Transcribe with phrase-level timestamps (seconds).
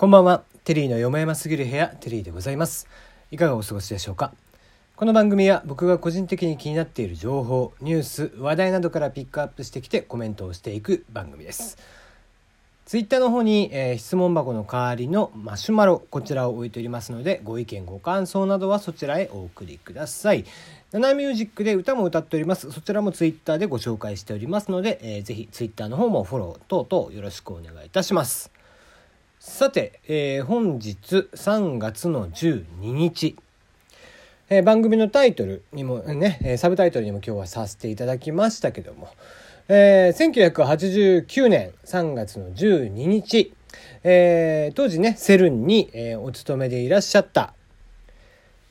[0.00, 0.44] こんばんは。
[0.64, 2.88] テリーのよもやますぎる部屋、テリーでございます。
[3.30, 4.32] いかがお過ごしでしょうか？
[4.96, 11.76] この番組は僕が個人的に気になっている情報、ニュース、話題などからピックアップしてきてコメントをしていく番組です。
[12.86, 20.46] ツイッターの方に、えー質問箱の代わりのマシュマロ、こちらを置いておりますので、ご意見、ご感想などはそちらへお送りください。
[20.92, 22.72] ナナミュージックで歌も歌っております。
[22.72, 28.50] そちらもツイッターでご紹介しておりますので、えーぜひツイッターの方もフォロー等々よろしくお願いいたします。
[29.42, 33.36] さて、えー本日3月の12日、
[34.50, 39.08] えー番組のタイトルにもね、サブタイトルにも今日はさせていただきましたけども、
[39.68, 43.54] えー1989年3月の12日、
[44.04, 47.54] えー当時ね、セルンに、えーお勤めでいらっしゃった、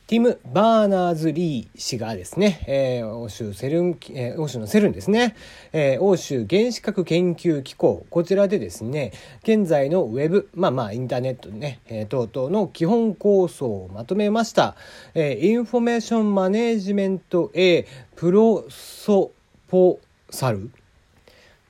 [0.10, 5.36] ティム・バーナーズ・リー氏がですね、えー欧州セルン、えー欧州のセルンですね、
[5.72, 9.12] えー欧州原子核研究機構、こちらでですね、
[9.44, 14.76] 現在のウェブ、まあまあインターネットね、えー等々の基本構想をまとめました、
[15.14, 17.86] えーインフォメーションマネージメント A
[18.16, 19.30] プロソ
[19.68, 20.00] ポ
[20.32, 20.72] サル。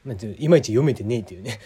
[0.09, 1.59] まあいまいち読めてねえっていうね、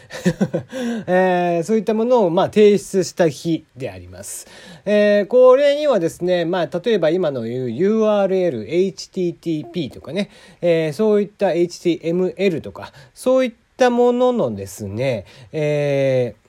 [1.08, 4.48] えーそういったものをまあ提出した日であります。
[4.86, 10.30] えーこれにはですね、まあ、例えば今の言う URL、HTTP とかね、
[10.62, 16.43] えーそういった HTML とか、そういったもののですね、えー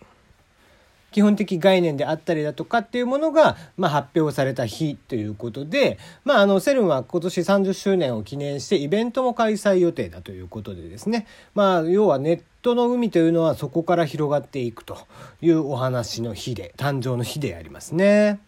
[1.14, 15.06] 基本的概念であったりだとかっていうものが、まあ、発表された日ということで、まあ、あのセルンは今年30周年を記念してイベントも開催予定だということでですね、まあ、要はネットの海というのはそこから広がっていくと
[15.40, 18.40] いうお話の日で誕生の日でありますね。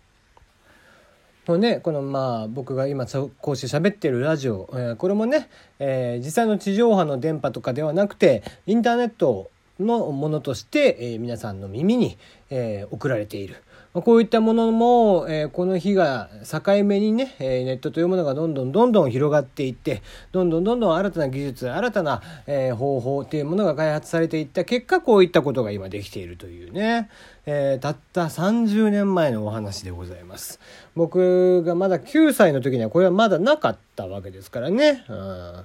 [1.47, 12.19] のね、このまあ僕が今こうして喋ってるラジオ、えーこれもね、えー実際の地上波の電波とかではなくてインターネットのものとして、えー皆さんの耳に、
[12.50, 13.56] え送られている。
[14.02, 20.02] こういったものも、えこの日が境目にね、えネットというものがどんどんどんどん広がっていって
[20.33, 27.08] どんどんどんどん新たな技術新たな、え方法というものが開発されていった結果こういったことが今できているというね、
[27.46, 30.61] えたった30年前のお話でございます。
[30.95, 35.64] 僕がまだ9歳の時にはこれはまだなかったわけですからね、うん。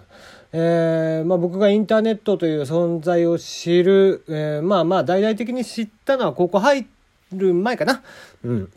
[0.53, 6.85] えーまあ、僕がインターネットという存在を知る、えーまあまあ大々的に知ったのは高校入
[7.31, 8.03] る前かな。
[8.43, 8.71] うん。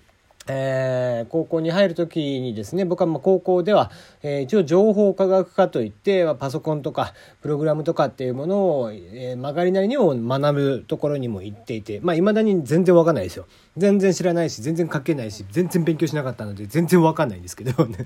[0.46, 3.90] えー高校に入る時にですね僕はま高校では、
[4.22, 13.46] えー一応情報科学科といって、まあパソコンとかプログラムとかっていうものを、えー曲がりなりにも学ぶところにも行っていてまあ未だに全然わかんないですよ。
[13.76, 17.96] 全然知らないし全然書けないし全然勉強しなかったので全然わかんないんですけどね。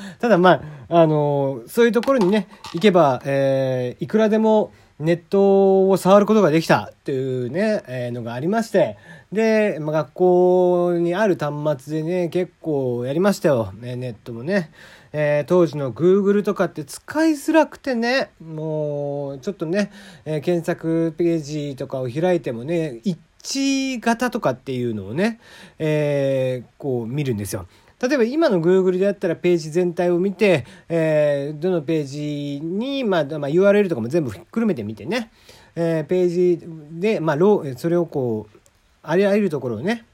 [0.20, 8.96] ただまあ、あのーそういうところにね、行けば、えーいくらでもネットを触ることができたっていうね、えーのがありまして、
[9.32, 13.72] で、まあ、学校にある端末でね、結構やりましたよ。
[13.80, 14.70] ね、ネットもね。
[15.12, 19.90] えー当時の Google とかって使いづらくてね、もう、ちょっとね、
[20.24, 25.40] えー検索ページとかを開いてもね、一致型とかっていうのをね、
[25.78, 27.66] えーこう見るんですよ。
[28.06, 35.30] 例えば今の Google であったらページ全体を見て、えーどのページに、まあ、まあ、URL とかも全部ひっくるめてみてね、
[35.74, 36.60] えーページ
[37.00, 38.58] で、まあ、ローそれをこう、
[39.02, 40.04] ありあらゆるところをね、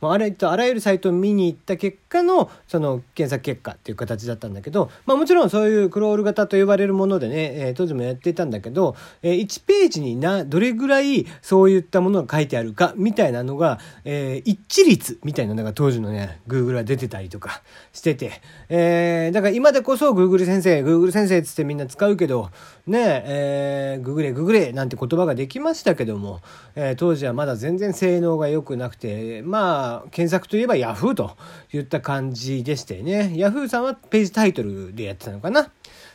[0.00, 17.62] もうあらゆるあらゆるサイトを見に行った結果のその検索結果っていう形だったんだけど、まあもちろんそういうクロール型と呼ばれるものでね、えー当時もやっていたんだけど、えー1ページにな、どれぐらいそういったものが書いてあるかみたいなのが、えー一致率みたいなのが当時のね、Google は出てたりとか
[17.92, 22.50] してて、えーだから今でこそ Google 先生、Google 先生っつってみんな使うけど、
[22.86, 26.40] ね、えー、ググれググれなんて言葉ができましたけども、
[26.76, 31.36] えー当時はまだ全然性能が良くなくて、まあ、検索といえば Yahoo と
[31.72, 35.70] いった感じでしてね、Yahoo さんはページタイトルでやってたのかな。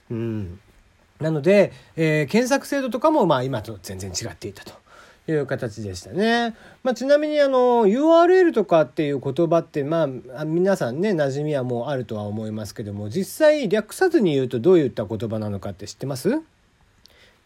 [0.09, 0.59] うん。
[1.19, 4.71] なので、えー検索精度とかもまあ今と全然違っていたと。
[5.27, 6.55] いう形でしたね。
[6.83, 16.41] まあ、ちなみにあの URL とかっていう言葉ってまあ皆さんね馴染みはもうあるとは思いますけども実際略さずに言うとどういった言葉なのかって知ってます？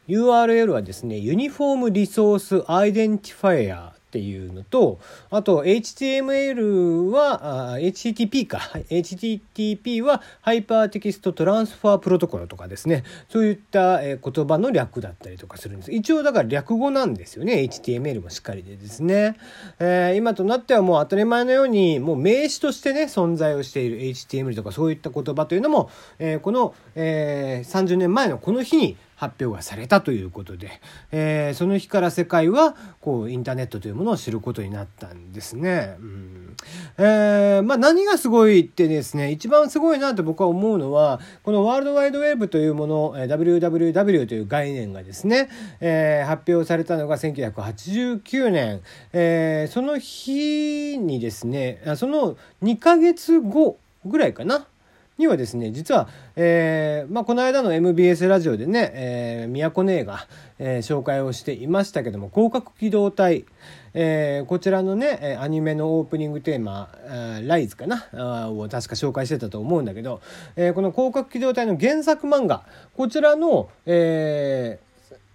[0.07, 4.97] URL はですね Uniform Resource Identifier っていうのと
[5.29, 8.59] あと HTML はあ HTTP か。
[8.89, 13.03] HTTP は Hypertext Transfer Protocol とかですね。
[13.27, 14.17] そういった言
[14.47, 15.91] 葉の略だったりとかするんです。
[15.91, 17.55] 一応だから略語なんですよね。
[17.55, 19.35] HTML もしっかりでですね、
[19.79, 30.81] えー今となってはもう当たり前のようにもう名詞としてね存在をしている HTML とかそういった言葉というのも、えーこの、えー30年前のこの日に発表がされたということで、
[31.11, 35.95] えー、その日から世界はこうインターネットというものを知ることになったんですね。
[35.99, 36.55] うん。
[36.97, 48.81] えー、まあ、何がすごいってですね一番すごいなと僕は思うのはこのワールドワイドウェブというもの WWW という概念がですね、えー、発表されたのが1989年、
[49.13, 54.67] え、その日にですねその2ヶ月後ぐらいかな。
[55.17, 60.27] にはですね実は、えーまあ、この間の MBS ラジオでね、えー、宮古姉が、
[60.59, 63.45] えー、紹介をしていましたけども広角機動隊、
[63.93, 66.89] えー、こちらのねアニメのオープニングテーマ
[67.47, 70.21] 「ライズ」かなを確か紹介してたと思うんだけど、
[70.57, 72.63] えー、この広角機動隊の原作漫画
[72.97, 74.79] こちらの、え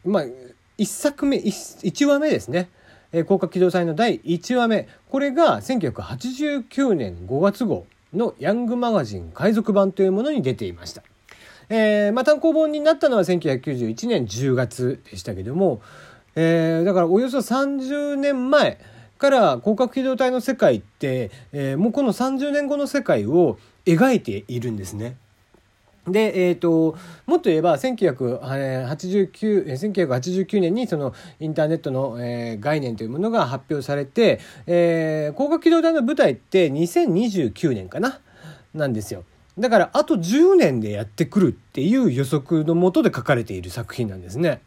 [0.05, 0.25] ー、まあ
[0.79, 2.71] 1作目 1, 話目ですね。
[3.13, 11.03] 広角機動隊の第1話目これが1989年5月号のヤングマガジン海賊版というものに出ていました。
[11.69, 15.81] えー、まあ、単行本になったのは1991年10月でしたけども、
[16.35, 18.79] えー、だからおよそ30年前
[19.19, 25.17] から広角機動隊の世界って、えー、もうこの30年後の世界を描いているんですね。
[26.13, 26.97] で、えーと、
[27.27, 38.21] もっと言えば1989 1989年にそのインターネットの、えー、概念というものが発表されて、えー、広角機動隊の舞台って2029年かな？
[38.75, 39.25] なんですよ。
[39.59, 44.63] だからあと10年でやってくるっていう予測のもとで書かれている作品なんですね。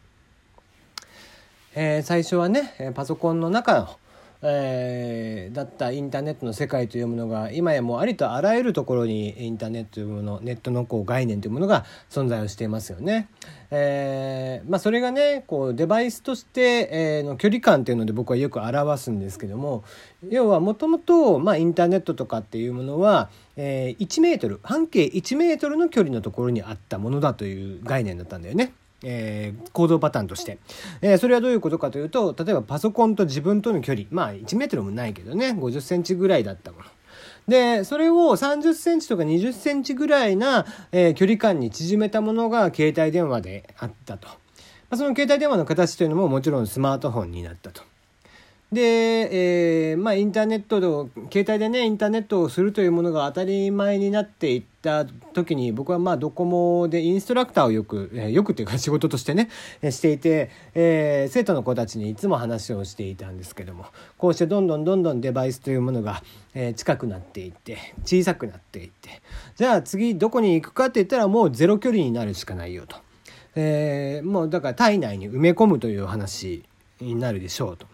[1.74, 3.98] えー、最初はねパソコンの中の
[4.46, 13.28] えー、だったインターネットの世界というものが今やもうありとあらゆるところにインターネットというものネットのこう概念というものが存在をしていますよね。
[13.70, 19.82] えーまあ、それがねこうデバイスとして、え、の距離感っていうので僕はよく表すんですけども
[20.28, 28.74] 要はもともとインターネットとかっていうものは、えー、1メートル半径1メートルの距離のところにあったものだという概念だったんだよね。
[29.04, 30.58] えー、行動パターンとして、
[31.02, 34.06] えー、それはどういうことかというと例えばパソコンと自分との距離。
[34.10, 35.50] まあ1 m もないけどね。
[35.50, 36.84] 50センチぐらいだったもの。
[37.46, 44.34] でそれを30センチとか20センチぐらいな、えー、距離感に縮めたものが携帯電話であったと、ま
[44.90, 47.82] あ、その携帯電話の形というのももちろんスマートフォンになったと。
[48.74, 50.86] で、えー、まあ、インターネットで
[51.32, 59.48] 携帯でねインターネットをするというものが当たり前になっていった時に僕はまあドコモでインストラクターをよく、えー、よくっていうか仕事としてね
[59.90, 63.86] していて、えー、生徒の子たちにいつも話をしていたんですけども
[64.18, 66.22] こうしてどんどんどんどんデバイスというものが、
[66.54, 69.22] えー、近くなっていって小さくなっていって
[69.56, 72.96] じゃあ次どこに行くかって言ったらもうゼロ距離になるしかないよと。
[73.56, 76.64] えー、もうだから体内に埋め込むという話
[77.00, 77.86] になるでしょうと。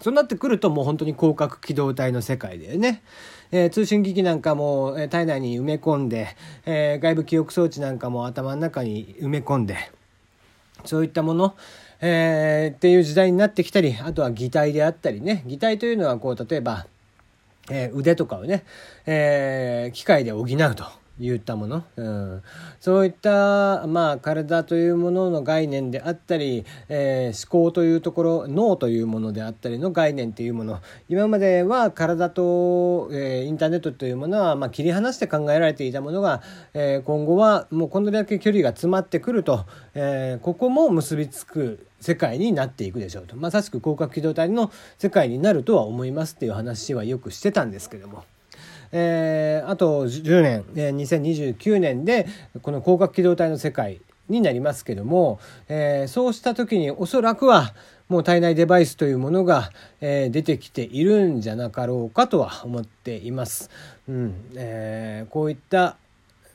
[0.00, 3.02] そうなってくるともう本当に広角機動隊の世界でね、
[3.50, 6.36] えー、通信機器なんかも、体内に埋め込んで、
[6.66, 9.76] えー、外部記憶装置なんかも頭の中に埋め込んで
[10.84, 11.56] そういったもの、
[12.00, 16.86] えー、っていう時代になってきたりあとは擬態であったりね擬態というのはこう例えば、
[17.70, 18.64] えー、腕とかをね、
[19.06, 21.07] えー、機械で補うと。
[21.20, 22.42] 言ったもの、うん、
[22.80, 30.80] そういった、まあ、体というものの概念であったり、えー、思考というところ脳というものであったりの概念というもの。
[31.08, 36.42] 今までは体と、えー、インターネットというものは、まあ、切り離して考えられていたものが、
[36.74, 43.36] えー、今後はもうこれだけ距離が詰まってくると、えここも結びつく世界になっていくでしょうと。
[43.36, 48.24] まさしく広角機動隊の世界になるとは思いますっていう話はよくしてたんですけども。
[48.92, 52.26] えー、あと10年、えー、2029年で
[52.62, 57.74] この広角機動隊の世界になりますけども、えー、そうした時におそらくは
[58.08, 63.70] もう体内デバイスというものが、えー、出てきているんじゃなかろうかとは思っています。
[64.08, 65.96] うんえー、こういった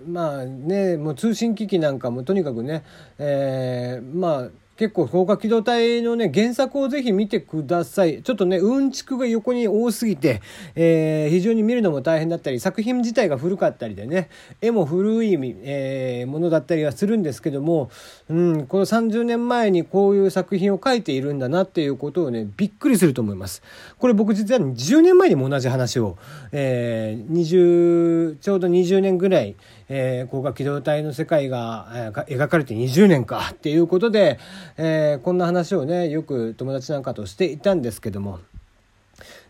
[0.05, 2.83] まあねもう通信機器なんかもとにかくね、
[3.19, 8.23] えー、まあ結構高架機動隊のね、原作をぜひ見てください。
[8.23, 10.41] ちょっとね、うんちくが横に多すぎて、
[10.73, 14.29] えー、非常に見るのも大変だったり、作品自体が古かったりでね、
[14.61, 17.91] 絵も古い、えー、ものだったりはするんですけども、
[18.29, 23.61] うん、この30年前にこういう作品を描いているんだなっていうことをね、びっくりすると思います。
[23.99, 26.17] これ僕実は10年前にも同じ話を、
[26.51, 29.55] えー、20、ちょうど20年ぐらい、
[29.89, 34.39] えー、高架機動隊の世界が、えー、描かれて20年か っていうことで、
[34.77, 38.39] えー、こんな話をねよく友達なんかとしていたんですけども。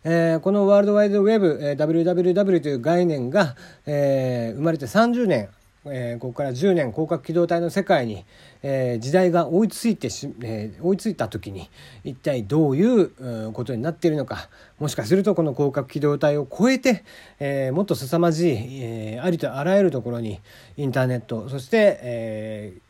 [0.06, 5.48] えー、このワールドワイドウェブ、えー、WWW という概念が、えー、生まれて30年
[5.86, 8.26] えー、ここから10年広角機動隊の世界に、
[8.62, 11.70] えー、時代が追いついてし、えー、追いついた時に
[12.04, 14.50] 一体どういうことになっているのか
[14.80, 17.04] もしかするとこの広角機動隊を超えて、
[17.40, 20.40] えー、もっと凄まじい、えー、ありとあらゆるところに
[20.78, 22.82] インターネットそして、えー、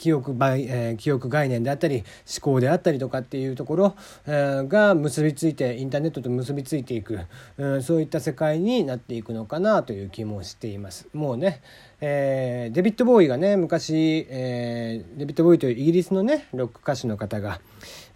[0.00, 2.04] 記憶,、えー、記憶概念であったり思
[2.40, 7.20] 考であったりとかっていうところ、えー、が結びついてインターネットと結びついていく、
[7.58, 11.06] うん、そういった世界になっていくのかなという気もしています。
[11.12, 11.60] もうね、
[12.00, 17.60] えー、デビッド・ボーイがね昔、えー、デビッド・ボーイというイギリスのねロック歌手の方が、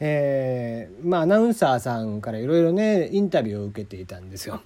[0.01, 4.63] えーまあ、アナウンサーさんからいろいろねインタビューを受けていたんですよ。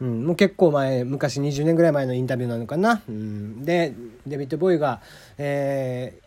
[0.00, 3.02] うん、もう結構前昔20年ぐらい前のインタビューなのかな。
[3.08, 3.94] うん、で
[4.26, 5.00] デビッド・ボーイが、
[5.38, 6.18] え、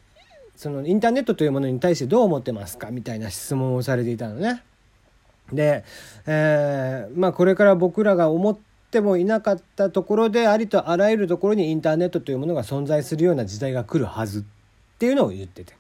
[0.56, 4.64] そのインターネットというものに対してどう思ってますかみたいな質問をされていたのね。
[5.52, 5.84] で、
[6.28, 14.44] え、まあこれから僕らが思ってもいなかったところでありとあらゆるところにインターネットというものが存在するような時代が来るはずっ
[14.98, 15.74] ていうのを言ってて、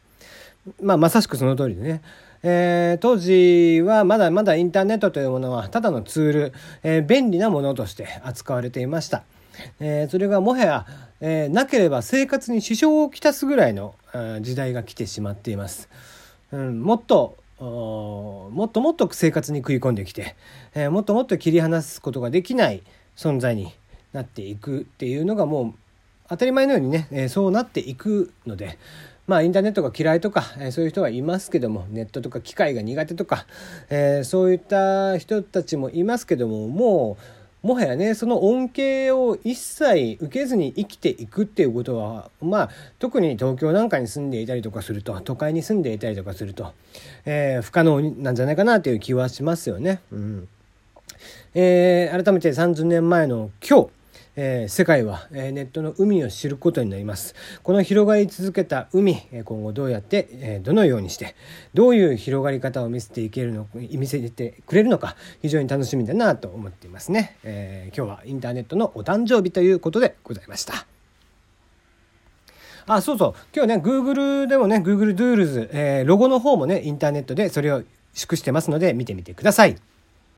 [0.82, 2.02] まあ、まさしくその通りでね
[2.48, 6.54] えー、当時はまだまだインターネットというものはただのツール、
[6.84, 9.24] えー、便利なものとして扱われていました。
[9.80, 10.86] えー、それがもはや、
[11.22, 13.96] えなければ生活に支障をきたすぐらいの
[14.42, 15.90] 時代が来てしまっています。
[16.52, 20.36] うん、もっともっともっと生活に食い込んできて、
[20.76, 22.84] えもっともっと切り離すことができない
[23.16, 23.74] 存在に
[24.14, 25.74] なっていくっていうのがもう
[26.30, 28.80] 当たり前のようにね、えそうなっていくので、
[29.28, 33.46] まあインターネットが嫌いとか、え、そういう人はいますけどもネットとか機械が苦手とか、
[33.90, 37.18] え、そういった人たちもいますけどもも
[37.64, 42.70] うもはやねその恩恵を一切受けずに生きていくっていうことはまあ
[43.00, 46.74] 特に東京なんかに住んでいたりとかすると都会に住んでいたりとかすると、
[47.26, 50.00] えー、不可能なんじゃないかなという気はしますよね。
[50.12, 50.48] うん
[51.56, 53.90] えー、改めて30年前の今日
[54.38, 61.38] えー、世界は、えー、ネットの海を知ることになりますこの広がり続けた海、えー、今後どうやって、えどのようにして
[61.74, 70.86] どういう広がり方を見せていけるの見せてくれるのか非常に楽しみだなと思っていますね、え今日はインターネットのお誕生日ということでございました
[72.88, 73.34] あ、そうそう。
[73.56, 77.82] 今日ね、Google でもね、Google Doodles、えー、ロゴの方もね、インターネットでそれを
[78.14, 79.76] 祝してますので、見てみてください。